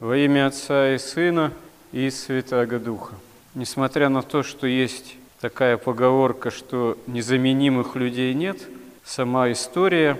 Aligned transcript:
Во 0.00 0.16
имя 0.16 0.46
Отца 0.46 0.94
и 0.94 0.98
Сына 0.98 1.52
и 1.92 2.08
Святаго 2.08 2.78
Духа. 2.78 3.12
Несмотря 3.54 4.08
на 4.08 4.22
то, 4.22 4.42
что 4.42 4.66
есть 4.66 5.16
такая 5.42 5.76
поговорка, 5.76 6.50
что 6.50 6.96
незаменимых 7.06 7.96
людей 7.96 8.32
нет, 8.32 8.56
сама 9.04 9.52
история 9.52 10.18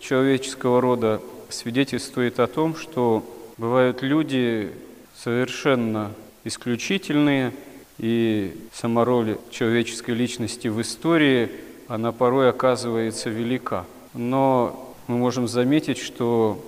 человеческого 0.00 0.82
рода 0.82 1.22
свидетельствует 1.48 2.40
о 2.40 2.46
том, 2.46 2.76
что 2.76 3.24
бывают 3.56 4.02
люди 4.02 4.70
совершенно 5.16 6.12
исключительные, 6.44 7.54
и 7.96 8.54
сама 8.70 9.06
роль 9.06 9.38
человеческой 9.50 10.10
личности 10.10 10.68
в 10.68 10.78
истории, 10.82 11.48
она 11.88 12.12
порой 12.12 12.50
оказывается 12.50 13.30
велика. 13.30 13.86
Но 14.12 14.94
мы 15.06 15.16
можем 15.16 15.48
заметить, 15.48 15.96
что 15.96 16.62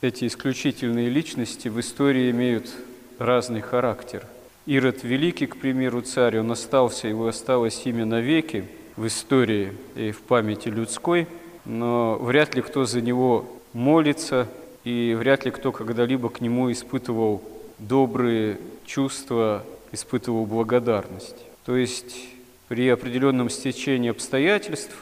эти 0.00 0.26
исключительные 0.26 1.10
личности 1.10 1.68
в 1.68 1.78
истории 1.78 2.30
имеют 2.30 2.70
разный 3.18 3.60
характер. 3.60 4.26
Ирод 4.66 5.02
Великий, 5.04 5.46
к 5.46 5.56
примеру, 5.56 6.00
царь, 6.02 6.38
он 6.38 6.50
остался, 6.50 7.08
его 7.08 7.28
осталось 7.28 7.82
имя 7.84 8.04
навеки 8.04 8.64
в 8.96 9.06
истории 9.06 9.72
и 9.94 10.10
в 10.10 10.22
памяти 10.22 10.68
людской, 10.68 11.26
но 11.64 12.16
вряд 12.16 12.54
ли 12.54 12.62
кто 12.62 12.84
за 12.84 13.00
него 13.00 13.46
молится, 13.72 14.48
и 14.84 15.14
вряд 15.18 15.44
ли 15.44 15.50
кто 15.50 15.72
когда-либо 15.72 16.30
к 16.30 16.40
нему 16.40 16.72
испытывал 16.72 17.42
добрые 17.78 18.58
чувства, 18.86 19.64
испытывал 19.92 20.46
благодарность. 20.46 21.36
То 21.66 21.76
есть 21.76 22.16
при 22.68 22.88
определенном 22.88 23.50
стечении 23.50 24.10
обстоятельств, 24.10 24.94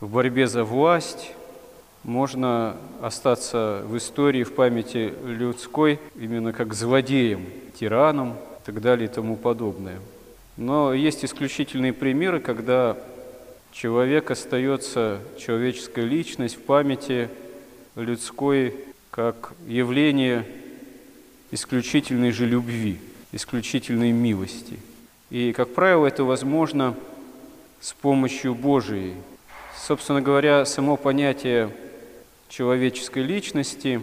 в 0.00 0.08
борьбе 0.08 0.46
за 0.46 0.64
власть, 0.64 1.32
можно 2.04 2.76
остаться 3.00 3.82
в 3.86 3.96
истории, 3.96 4.44
в 4.44 4.54
памяти 4.54 5.12
людской, 5.24 5.98
именно 6.14 6.52
как 6.52 6.74
злодеем, 6.74 7.46
тираном 7.78 8.34
и 8.34 8.66
так 8.66 8.80
далее 8.80 9.08
и 9.08 9.12
тому 9.12 9.36
подобное. 9.36 9.98
Но 10.56 10.92
есть 10.92 11.24
исключительные 11.24 11.92
примеры, 11.92 12.40
когда 12.40 12.96
человек 13.72 14.30
остается, 14.30 15.20
человеческая 15.38 16.04
личность 16.04 16.56
в 16.56 16.60
памяти 16.60 17.28
людской 17.96 18.74
как 19.10 19.54
явление 19.66 20.46
исключительной 21.50 22.32
же 22.32 22.46
любви, 22.46 23.00
исключительной 23.32 24.12
милости. 24.12 24.78
И, 25.30 25.52
как 25.52 25.72
правило, 25.74 26.06
это 26.06 26.24
возможно 26.24 26.94
с 27.80 27.92
помощью 27.92 28.54
Божией. 28.54 29.14
Собственно 29.76 30.20
говоря, 30.20 30.64
само 30.64 30.96
понятие 30.96 31.70
человеческой 32.48 33.22
личности, 33.22 34.00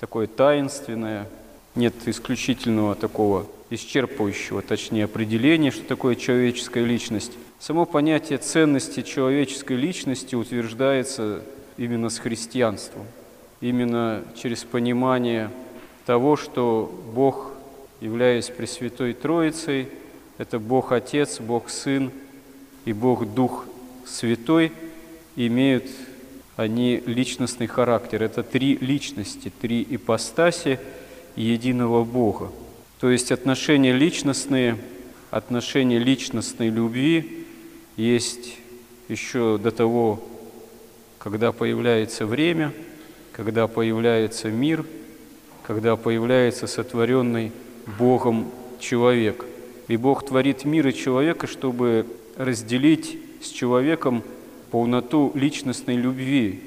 такое 0.00 0.26
таинственное, 0.26 1.28
нет 1.74 1.94
исключительного 2.06 2.94
такого 2.94 3.46
исчерпывающего, 3.70 4.62
точнее, 4.62 5.04
определения, 5.04 5.70
что 5.70 5.84
такое 5.84 6.14
человеческая 6.14 6.84
личность. 6.84 7.32
Само 7.58 7.86
понятие 7.86 8.38
ценности 8.38 9.02
человеческой 9.02 9.76
личности 9.76 10.34
утверждается 10.34 11.42
именно 11.76 12.10
с 12.10 12.18
христианством, 12.18 13.06
именно 13.60 14.22
через 14.36 14.64
понимание 14.64 15.50
того, 16.06 16.36
что 16.36 16.92
Бог, 17.14 17.52
являясь 18.00 18.50
Пресвятой 18.50 19.14
Троицей, 19.14 19.88
это 20.38 20.58
Бог 20.58 20.92
Отец, 20.92 21.40
Бог 21.40 21.70
Сын 21.70 22.10
и 22.84 22.92
Бог 22.92 23.26
Дух 23.34 23.64
Святой, 24.06 24.72
имеют 25.36 25.86
они 26.56 27.02
личностный 27.04 27.66
характер. 27.66 28.22
Это 28.22 28.42
три 28.42 28.76
личности, 28.76 29.52
три 29.60 29.86
ипостаси 29.88 30.78
единого 31.36 32.04
Бога. 32.04 32.52
То 33.00 33.10
есть 33.10 33.32
отношения 33.32 33.92
личностные, 33.92 34.78
отношения 35.30 35.98
личностной 35.98 36.68
любви 36.68 37.46
есть 37.96 38.56
еще 39.08 39.58
до 39.58 39.70
того, 39.70 40.22
когда 41.18 41.52
появляется 41.52 42.26
время, 42.26 42.72
когда 43.32 43.66
появляется 43.66 44.48
мир, 44.48 44.84
когда 45.64 45.96
появляется 45.96 46.66
сотворенный 46.66 47.52
Богом 47.98 48.50
человек. 48.78 49.44
И 49.88 49.96
Бог 49.96 50.24
творит 50.24 50.64
мир 50.64 50.88
и 50.88 50.94
человека, 50.94 51.46
чтобы 51.46 52.06
разделить 52.36 53.18
с 53.42 53.48
человеком 53.48 54.22
полноту 54.74 55.30
личностной 55.36 55.94
любви. 55.94 56.60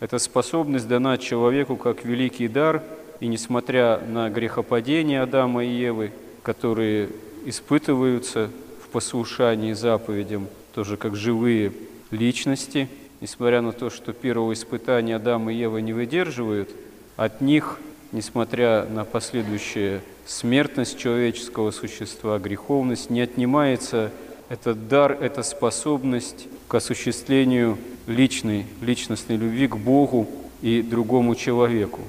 Эта 0.00 0.18
способность 0.18 0.88
дана 0.88 1.16
человеку 1.16 1.76
как 1.76 2.04
великий 2.04 2.48
дар, 2.48 2.82
и 3.20 3.28
несмотря 3.28 4.00
на 4.00 4.28
грехопадение 4.30 5.22
Адама 5.22 5.64
и 5.64 5.68
Евы, 5.68 6.10
которые 6.42 7.10
испытываются 7.44 8.50
в 8.84 8.88
послушании 8.88 9.74
заповедям, 9.74 10.48
тоже 10.74 10.96
как 10.96 11.14
живые 11.14 11.72
личности, 12.10 12.88
несмотря 13.20 13.60
на 13.60 13.70
то, 13.70 13.90
что 13.90 14.12
первого 14.12 14.54
испытания 14.54 15.14
Адам 15.14 15.48
и 15.48 15.54
Ева 15.54 15.78
не 15.78 15.92
выдерживают, 15.92 16.68
от 17.16 17.40
них, 17.40 17.78
несмотря 18.10 18.86
на 18.86 19.04
последующую 19.04 20.00
смертность 20.26 20.98
человеческого 20.98 21.70
существа, 21.70 22.40
греховность, 22.40 23.08
не 23.08 23.20
отнимается 23.20 24.10
этот 24.48 24.88
дар, 24.88 25.16
эта 25.20 25.44
способность 25.44 26.48
к 26.72 26.74
осуществлению 26.74 27.76
личной, 28.06 28.64
личностной 28.80 29.36
любви 29.36 29.68
к 29.68 29.76
Богу 29.76 30.26
и 30.62 30.80
другому 30.80 31.34
человеку. 31.34 32.00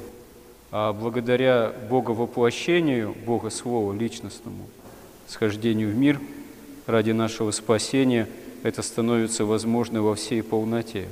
А 0.71 0.93
благодаря 0.93 1.73
Боговоплощению, 1.89 3.13
Бога 3.25 3.49
Слова 3.49 3.91
личностному, 3.91 4.69
схождению 5.27 5.89
в 5.89 5.97
мир 5.97 6.17
ради 6.85 7.11
нашего 7.11 7.51
спасения, 7.51 8.29
это 8.63 8.83
становится 8.83 9.43
возможно 9.43 10.01
во 10.01 10.15
всей 10.15 10.41
полноте. 10.41 11.09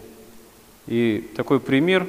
И 0.88 1.30
такой 1.36 1.60
пример 1.60 2.08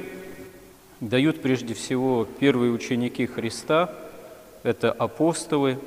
дают 1.01 1.41
прежде 1.41 1.73
всего 1.73 2.25
первые 2.39 2.71
ученики 2.71 3.25
Христа, 3.25 3.93
это 4.63 4.93
апостолы, 4.93 5.77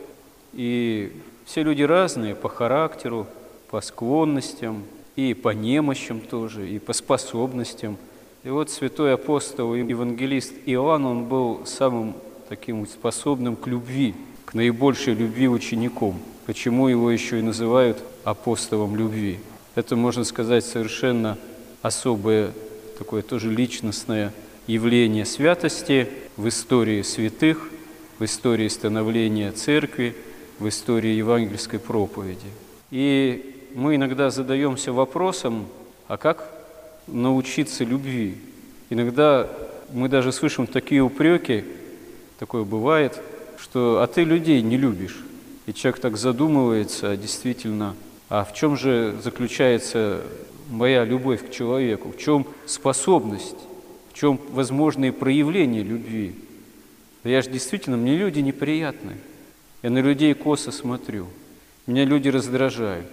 и 0.53 1.15
все 1.47 1.63
люди 1.63 1.83
разные 1.83 2.35
по 2.35 2.51
характеру, 2.51 3.27
по 3.71 3.81
склонностям, 3.81 4.85
и 5.17 5.35
по 5.35 5.49
немощам 5.49 6.21
тоже, 6.21 6.69
и 6.69 6.79
по 6.79 6.93
способностям. 6.93 7.97
И 8.45 8.49
вот 8.49 8.71
святой 8.71 9.15
апостол 9.15 9.75
и 9.75 9.81
евангелист 9.81 10.53
Иоанн, 10.67 11.05
он 11.05 11.25
был 11.25 11.67
самым 11.67 12.15
таким 12.49 12.87
способным 12.87 13.57
к 13.57 13.67
любви, 13.67 14.15
к 14.45 14.55
наибольшей 14.55 15.15
любви 15.15 15.49
учеником. 15.49 16.21
Почему 16.47 16.87
его 16.87 17.11
еще 17.11 17.41
и 17.41 17.43
называют 17.43 17.99
апостолом 18.23 18.95
любви? 18.95 19.41
Это, 19.75 19.97
можно 19.97 20.23
сказать, 20.23 20.65
совершенно 20.65 21.37
особое, 21.83 22.53
такое 22.99 23.23
тоже 23.23 23.51
личностное 23.51 24.33
явление 24.69 25.25
святости 25.25 26.09
в 26.37 26.47
истории 26.47 27.03
святых, 27.03 27.69
в 28.19 28.25
истории 28.25 28.69
становления 28.69 29.51
церкви– 29.51 30.15
в 30.59 30.69
истории 30.69 31.15
евангельской 31.15 31.79
проповеди. 31.79 32.47
И 32.91 33.56
мы 33.77 33.97
иногда 33.97 34.31
задаемся 34.31 34.91
вопросом, 34.91 35.67
а 36.09 36.17
как 36.17 36.51
научиться 37.07 37.85
любви? 37.85 38.39
Иногда 38.89 39.51
мы 39.93 40.09
даже 40.09 40.33
слышим 40.33 40.67
такие 40.67 41.03
упреки, 41.03 41.63
такое 42.39 42.65
бывает, 42.65 43.21
что 43.59 44.01
«а 44.01 44.07
ты 44.07 44.25
людей 44.25 44.63
не 44.63 44.79
любишь». 44.79 45.23
И 45.67 45.75
человек 45.75 46.01
так 46.01 46.17
задумывается, 46.17 47.19
действительно, 47.19 47.95
а 48.31 48.45
в 48.45 48.55
чем 48.55 48.79
же 48.79 49.15
заключается 49.23 50.23
моя 50.71 51.05
любовь 51.05 51.47
к 51.47 51.51
человеку, 51.51 52.13
в 52.13 52.17
чем 52.17 52.47
способность, 52.65 53.59
в 54.11 54.15
чем 54.15 54.41
возможные 54.53 55.13
проявления 55.13 55.83
любви? 55.83 56.35
Я 57.25 57.43
же 57.43 57.51
действительно, 57.51 57.99
мне 57.99 58.17
люди 58.17 58.41
неприятны. 58.41 59.19
Я 59.83 59.91
на 59.91 59.99
людей 59.99 60.33
косо 60.33 60.73
смотрю. 60.73 61.27
Меня 61.87 62.07
люди 62.07 62.31
раздражают. 62.31 63.07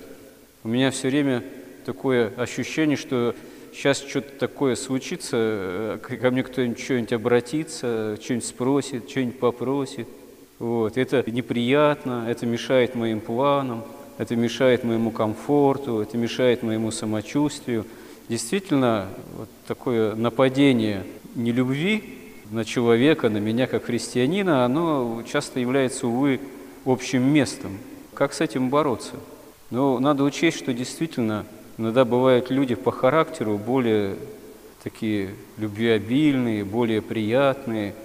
У 0.65 0.69
меня 0.69 0.92
все 0.92 1.10
время 1.10 1.44
такое 1.86 2.31
ощущение, 2.38 2.95
что 2.95 3.36
сейчас 3.74 3.98
что-то 3.98 4.39
такое 4.39 4.77
случится, 4.77 5.36
э, 5.38 5.98
ко 6.01 6.31
мне 6.31 6.42
кто-нибудь 6.42 6.80
что-нибудь 6.80 7.12
обратится, 7.12 8.18
что-нибудь 8.24 8.45
спросит, 8.45 9.10
что-нибудь 9.10 9.39
попросит. 9.39 10.07
Вот. 10.60 10.98
Это 10.98 11.30
неприятно, 11.30 12.27
это 12.30 12.45
мешает 12.45 12.95
моим 12.95 13.19
планам, 13.19 13.83
это 14.18 14.38
мешает 14.38 14.86
моему 14.86 15.12
комфорту, 15.12 16.00
это 16.00 16.18
мешает 16.18 16.63
моему 16.63 16.92
самочувствию. 16.92 17.86
Действительно, 18.30 19.09
вот 19.38 19.50
такое 19.68 20.16
нападение 20.16 21.04
нелюбви 21.36 22.19
на 22.51 22.63
человека, 22.63 23.27
на 23.27 23.39
меня 23.39 23.68
как 23.68 23.83
христианина, 23.83 24.63
оно 24.63 25.24
часто 25.30 25.59
является, 25.59 26.07
увы, 26.07 26.39
общим 26.86 27.21
местом. 27.21 27.77
Как 28.13 28.31
с 28.31 28.39
этим 28.39 28.69
бороться? 28.69 29.16
Ну, 29.71 30.00
надо 30.00 30.24
учесть, 30.24 30.57
что 30.57 30.74
действительно 30.74 31.45
иногда 31.77 32.06
бывают 32.06 32.51
люди 32.51 32.75
по 32.75 32.92
характеру 32.92 33.57
более 33.57 34.15
такие 34.83 35.30
любвеобильные, 35.57 36.63
более 36.63 37.01
приятные, 37.01 37.95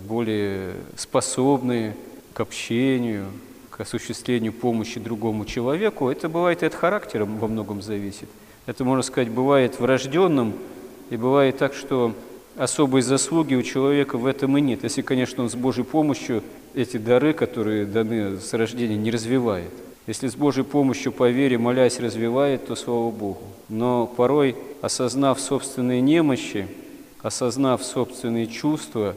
более 0.00 0.74
способные 0.96 1.96
к 2.32 2.40
общению, 2.40 3.26
к 3.70 3.80
осуществлению 3.80 4.52
помощи 4.52 4.98
другому 4.98 5.44
человеку. 5.44 6.08
Это 6.08 6.28
бывает 6.28 6.62
и 6.62 6.66
от 6.66 6.74
характера 6.74 7.24
во 7.24 7.48
многом 7.48 7.82
зависит. 7.82 8.28
Это, 8.66 8.84
можно 8.84 9.02
сказать, 9.02 9.30
бывает 9.30 9.78
врожденным, 9.78 10.54
и 11.10 11.16
бывает 11.16 11.58
так, 11.58 11.74
что 11.74 12.14
особой 12.56 13.02
заслуги 13.02 13.54
у 13.54 13.62
человека 13.62 14.16
в 14.16 14.24
этом 14.24 14.56
и 14.56 14.62
нет. 14.62 14.82
Если, 14.82 15.02
конечно, 15.02 15.42
он 15.42 15.50
с 15.50 15.54
Божьей 15.54 15.84
помощью 15.84 16.42
эти 16.74 16.96
дары, 16.96 17.34
которые 17.34 17.84
даны 17.84 18.38
с 18.38 18.52
рождения, 18.54 18.96
не 18.96 19.10
развивает. 19.10 19.72
Если 20.06 20.26
с 20.26 20.34
Божьей 20.34 20.64
помощью 20.64 21.12
по 21.12 21.30
вере, 21.30 21.58
молясь, 21.58 22.00
развивает, 22.00 22.66
то 22.66 22.74
слава 22.74 23.10
Богу. 23.10 23.42
Но 23.68 24.06
порой, 24.06 24.56
осознав 24.80 25.40
собственные 25.40 26.00
немощи, 26.00 26.66
осознав 27.22 27.84
собственные 27.84 28.48
чувства, 28.48 29.14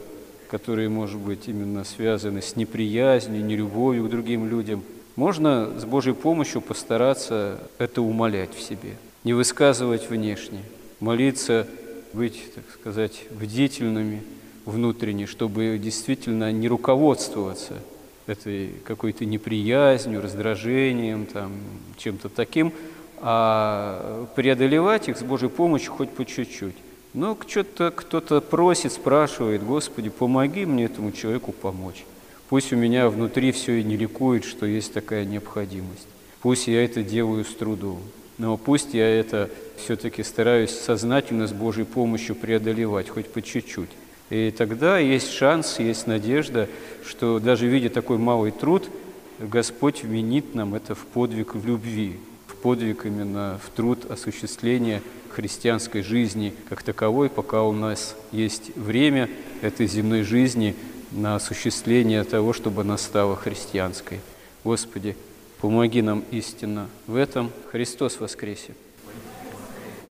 которые, 0.48 0.88
может 0.88 1.18
быть, 1.18 1.48
именно 1.48 1.82
связаны 1.82 2.40
с 2.40 2.54
неприязнью, 2.54 3.44
нелюбовью 3.44 4.04
к 4.04 4.10
другим 4.10 4.48
людям, 4.48 4.84
можно 5.16 5.70
с 5.76 5.84
Божьей 5.84 6.14
помощью 6.14 6.60
постараться 6.60 7.58
это 7.78 8.00
умолять 8.00 8.54
в 8.54 8.62
себе, 8.62 8.96
не 9.24 9.32
высказывать 9.32 10.08
внешне, 10.08 10.60
молиться, 11.00 11.66
быть, 12.12 12.54
так 12.54 12.64
сказать, 12.72 13.24
бдительными 13.30 14.22
внутренне, 14.64 15.26
чтобы 15.26 15.78
действительно 15.82 16.52
не 16.52 16.68
руководствоваться 16.68 17.74
этой 18.26 18.70
какой-то 18.84 19.24
неприязнью, 19.24 20.20
раздражением, 20.20 21.26
там, 21.26 21.52
чем-то 21.96 22.28
таким, 22.28 22.72
а 23.18 24.26
преодолевать 24.36 25.08
их 25.08 25.16
с 25.16 25.22
Божьей 25.22 25.48
помощью 25.48 25.92
хоть 25.92 26.10
по 26.10 26.24
чуть-чуть. 26.24 26.76
Но 27.14 27.36
что-то 27.46 27.90
кто-то 27.90 28.40
просит, 28.40 28.92
спрашивает, 28.92 29.62
Господи, 29.62 30.10
помоги 30.10 30.66
мне 30.66 30.84
этому 30.84 31.12
человеку 31.12 31.52
помочь. 31.52 32.04
Пусть 32.48 32.72
у 32.72 32.76
меня 32.76 33.08
внутри 33.08 33.52
все 33.52 33.80
и 33.80 33.84
не 33.84 33.96
ликует, 33.96 34.44
что 34.44 34.66
есть 34.66 34.92
такая 34.92 35.24
необходимость. 35.24 36.06
Пусть 36.42 36.68
я 36.68 36.84
это 36.84 37.02
делаю 37.02 37.44
с 37.44 37.54
трудом. 37.54 38.00
Но 38.38 38.56
пусть 38.56 38.92
я 38.92 39.08
это 39.08 39.50
все-таки 39.76 40.22
стараюсь 40.22 40.70
сознательно 40.70 41.46
с 41.46 41.52
Божьей 41.52 41.84
помощью 41.84 42.36
преодолевать, 42.36 43.08
хоть 43.08 43.28
по 43.28 43.40
чуть-чуть. 43.40 43.90
И 44.30 44.50
тогда 44.50 44.98
есть 44.98 45.30
шанс, 45.30 45.78
есть 45.78 46.06
надежда, 46.06 46.68
что 47.06 47.38
даже 47.38 47.66
видя 47.66 47.90
такой 47.90 48.18
малый 48.18 48.50
труд, 48.50 48.88
Господь 49.38 50.02
вменит 50.02 50.54
нам 50.54 50.74
это 50.74 50.94
в 50.94 51.06
подвиг 51.06 51.54
в 51.54 51.66
любви, 51.66 52.18
в 52.46 52.56
подвиг 52.56 53.06
именно 53.06 53.60
в 53.64 53.70
труд 53.70 54.10
осуществления 54.10 55.02
христианской 55.30 56.02
жизни 56.02 56.54
как 56.68 56.82
таковой, 56.82 57.28
пока 57.28 57.62
у 57.62 57.72
нас 57.72 58.16
есть 58.32 58.74
время 58.76 59.28
этой 59.60 59.86
земной 59.86 60.22
жизни 60.22 60.74
на 61.12 61.36
осуществление 61.36 62.24
того, 62.24 62.52
чтобы 62.52 62.80
она 62.80 62.98
стала 62.98 63.36
христианской. 63.36 64.20
Господи, 64.64 65.16
помоги 65.60 66.02
нам 66.02 66.24
истинно 66.30 66.88
в 67.06 67.16
этом. 67.16 67.52
Христос 67.70 68.18
воскресе! 68.18 68.74